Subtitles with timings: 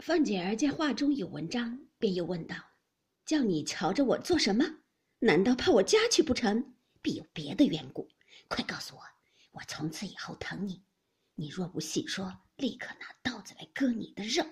[0.00, 2.56] 凤姐儿见画中有文章，便又问道
[3.26, 4.64] ：“叫你瞧着我做什么？
[5.18, 6.74] 难道怕我家去不成？
[7.02, 8.08] 必有别的缘故。
[8.48, 9.02] 快告诉我，
[9.52, 10.82] 我从此以后疼你。
[11.34, 14.42] 你若不细说，立刻拿刀子来割你的肉。”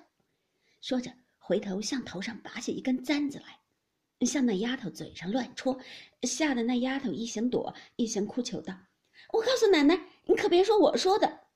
[0.83, 5.81] 说着，回头向头上拔下一根簪子来，向那丫头嘴上乱戳，
[6.25, 8.79] 吓得那丫头一行躲，一行哭求道
[9.33, 11.47] ：“我告诉奶奶，你可别说我说的。”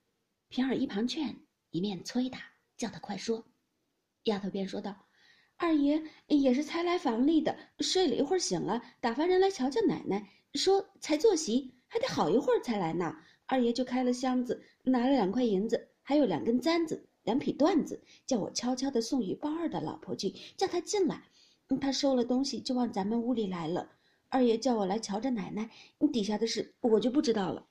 [0.49, 2.43] 平儿一旁劝，一面催她，
[2.79, 3.52] 叫她快说。
[4.25, 4.95] 丫头便说道
[5.57, 13.17] ：“二爷也是才来房里的，睡了一会儿醒了，打发人来瞧瞧奶奶，说才坐席，还得好一会儿才来呢。
[13.47, 21.23] 二爷就开了箱子，拿了两块银子，还有两根簪子。”两匹缎子，叫我悄悄地送与包二的老婆去，叫她进来。
[21.81, 23.89] 他收了东西就往咱们屋里来了。
[24.29, 25.71] 二爷叫我来瞧着奶奶，
[26.13, 27.65] 底下的事我就不知道了。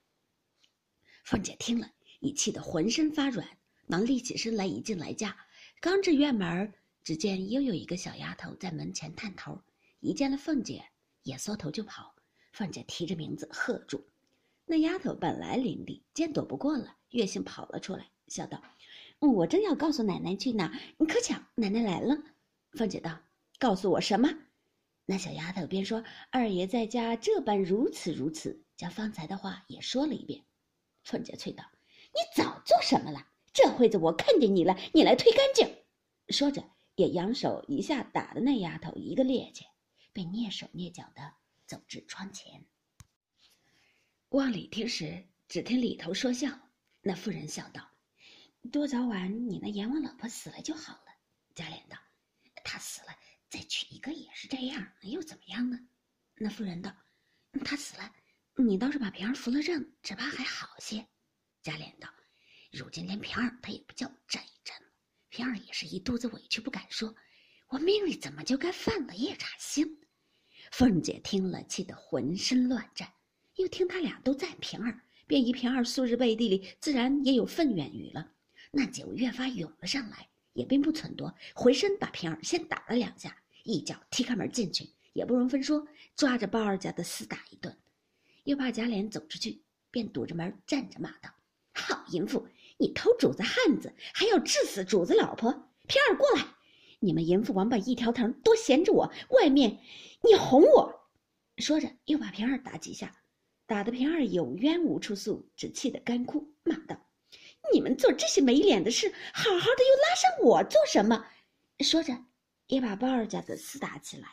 [1.25, 3.45] 凤姐听了，已气得浑身发软，
[3.87, 5.35] 忙立起身来，一进来家，
[5.81, 6.71] 刚至院门，
[7.03, 9.59] 只见又有一个小丫头在门前探头，
[9.99, 10.85] 一见了凤姐，
[11.23, 12.13] 也缩头就跑。
[12.53, 14.05] 凤姐提着名字喝住，
[14.67, 18.61] 那丫头本来伶俐，见躲不过了，越性跑了出来，笑道。
[19.17, 22.15] 我正要告诉奶奶去呢，可巧奶奶来了。
[22.73, 23.17] 凤姐道
[23.57, 24.29] ：“告诉我什么？”
[25.07, 30.43] 那小丫头便说：“二爷在家这般如此如此，将方才的话也说了一遍。”
[31.03, 31.63] 凤姐催道
[32.13, 33.25] ：“你早做什么了？
[33.53, 35.77] 这会子我看见你了，你来推干净。”
[36.29, 36.63] 说着
[36.95, 39.65] 也扬手一下打的那丫头一个趔趄，
[40.13, 41.33] 便蹑手蹑脚的
[41.65, 42.65] 走至窗前。
[44.29, 46.57] 往里听时，只听里头说笑。
[47.01, 47.89] 那妇人笑道。
[48.71, 51.05] 多早晚，你那阎王老婆死了就好了。
[51.55, 51.97] 贾琏道
[52.63, 53.07] ：“她死了，
[53.49, 55.79] 再娶一个也是这样，又怎么样呢？”
[56.37, 56.95] 那妇人道
[57.65, 58.13] ：“她死了，
[58.55, 61.07] 你倒是把平儿扶了正，只怕还好些。”
[61.63, 62.07] 贾琏道
[62.71, 64.87] ：“如今连平儿他也不叫我站一站了。
[65.29, 67.13] 平儿也是一肚子委屈不敢说，
[67.67, 69.99] 我命里怎么就该犯了夜叉星？”
[70.71, 73.11] 凤姐听了，气得浑身乱颤，
[73.55, 78.31] 又听他俩都赞平儿，便疑平儿素日背地里自然也有愤怨语了。
[78.71, 85.85] 那酒越发涌了上来，也并不忖多，回身把平儿先打了两下，一脚踢开门进去，也不容分说，
[86.15, 87.77] 抓着鲍二家的厮打一顿，
[88.45, 91.29] 又怕贾琏走出去，便堵着门站着骂道
[91.75, 92.47] ：“好淫妇，
[92.81, 95.51] 你偷主子汉子，还要治死主子老婆！
[95.87, 96.47] 平儿过来，
[96.99, 99.77] 你们淫妇王八一条藤，多闲着我，外面
[100.23, 101.11] 你哄我。”
[101.61, 103.15] 说着又把平儿打几下，
[103.67, 107.07] 打得平儿有冤无处诉，只气得干哭，骂道。
[107.71, 111.23] 你们做这些没脸的事，好好的又拉上我做什么？
[111.81, 112.25] 说着，
[112.65, 114.27] 也把鲍二家的厮打起来。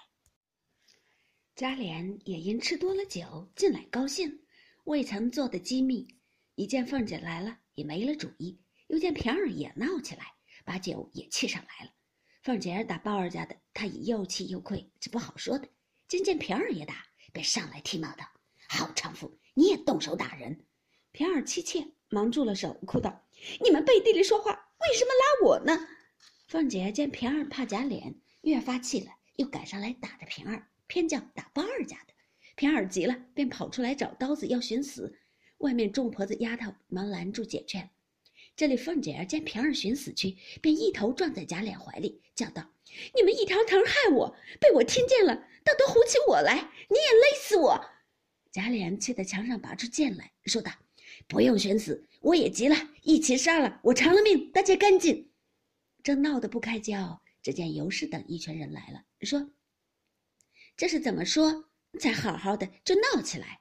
[1.54, 4.40] 贾琏也因吃多了酒，进来高兴，
[4.84, 6.08] 未曾做的机密，
[6.54, 8.58] 一见凤姐来了，也没了主意；
[8.88, 10.34] 又见平儿也闹起来，
[10.64, 11.92] 把酒也气上来了。
[12.42, 15.68] 凤姐儿打鲍二家的，他已又气又愧，这不好说的。
[16.08, 18.24] 今见平儿也打，便上来踢骂道
[18.68, 20.66] ：“好娼妇，你也动手打人！”
[21.12, 21.86] 平儿妻妾。
[22.10, 23.22] 忙住了手，哭道
[23.62, 24.50] ：“你们背地里说话，
[24.80, 25.86] 为什么拉我呢？”
[26.48, 32.14] 凤姐见平儿怕假脸，越发气了，又赶上来打着平儿，偏叫打鲍二家的。
[32.56, 35.20] 平儿急了，便跑出来找刀子要寻死。
[35.58, 37.90] 外面众婆子丫头忙拦住解劝。
[38.56, 42.68] 这里凤姐儿见平儿寻死去，便一头撞在贾琏怀里，叫道
[43.14, 46.54] ：“你们一条藤害我，被我听见了，倒都唬起我来，
[46.88, 47.84] 你也勒死我！”
[48.50, 50.72] 贾琏气得墙上拔出剑来说道。
[51.26, 55.30] 不用寻死，我也急了，一起杀了我，偿了命，大家干净。
[56.02, 59.50] 正闹得不开交，只见尤氏等一群人来了，说
[60.76, 61.66] ：“这是怎么说？
[61.98, 63.60] 才好好的就闹起来。”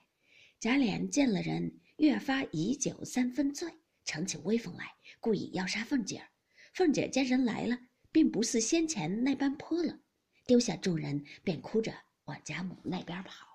[0.60, 3.72] 贾琏见了人，越发以酒三分醉，
[4.06, 6.28] 逞起威风来，故意要杀凤姐儿。
[6.74, 7.78] 凤姐见人来了，
[8.12, 10.00] 并不似先前那般泼了，
[10.46, 11.94] 丢下众人，便哭着
[12.26, 13.48] 往贾母那边跑。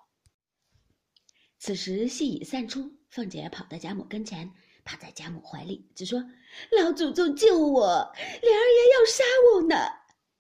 [1.59, 2.93] 此时戏已散出。
[3.11, 4.51] 凤姐跑到贾母跟前，
[4.85, 6.25] 趴在贾母怀里，只说
[6.81, 9.23] ：“老祖宗救我，莲儿爷要杀
[9.55, 9.77] 我呢。”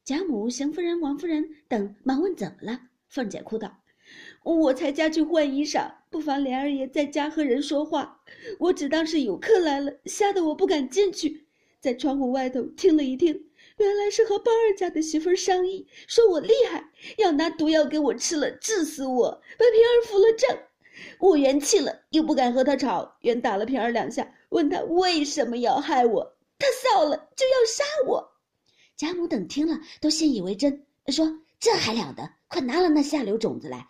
[0.04, 2.88] 贾母、邢夫人、王夫人等忙问怎么了。
[3.08, 3.81] 凤姐哭道
[4.44, 8.20] ：“我才家去换衣裳，不妨莲儿爷在家和人说话，
[8.58, 11.46] 我只当是有客来了，吓得我不敢进去，
[11.80, 13.32] 在窗户外头听了一听，
[13.78, 20.58] 原来是和包二家的媳妇商议，说我厉害，要拿毒药给我吃了，治死我，把平儿扶了正。”
[21.18, 28.22] 我元气了，又不敢和他吵，原打了平儿两下，问他为什么要害我，他臊了就要杀我。
[28.96, 31.26] 贾母等听了，都信以为真，说
[31.58, 33.88] 这还了得，快拿了那下流种子来。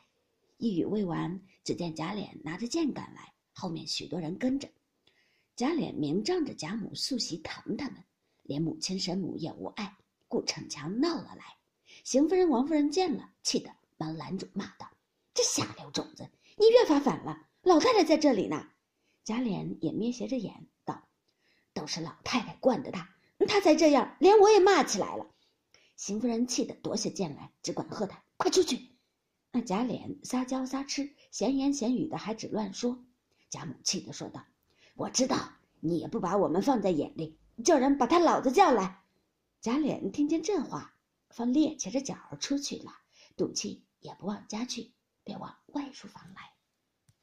[0.63, 4.69] 一语未完，只见贾琏拿着剑赶来，后面许多人跟着。
[5.57, 8.05] 贾琏明仗着贾母素习疼他们，
[8.45, 9.97] 连母亲神母也无碍，
[10.29, 11.45] 顾逞强闹了来。
[12.05, 14.89] 邢夫人、王夫人见了，气得忙拦住，骂道
[15.35, 17.49] ：“这下流种子，你越发反了！
[17.63, 18.69] 老太太在这里呢。”
[19.25, 21.09] 贾琏也眯斜着眼道
[21.75, 23.17] ：“都是老太太惯的他，
[23.49, 25.27] 他才这样，连我也骂起来了。”
[25.99, 28.91] 邢夫人气得夺下剑来，只管喝他：“快出去！”
[29.55, 33.05] 那贾琏撒娇撒痴，闲言闲语的，还只乱说。
[33.51, 34.47] 贾母气的说道
[34.97, 35.37] ：“我知道
[35.81, 39.03] 你也不把我们放在眼里，叫人把他老子叫来。”
[39.61, 40.95] 贾琏听见这话，
[41.29, 42.93] 方趔趄着脚出去了，
[43.37, 46.52] 赌气也不往家去，便往外书房来。